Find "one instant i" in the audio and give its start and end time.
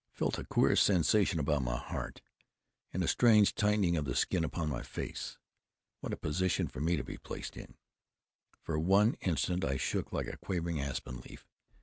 8.79-9.77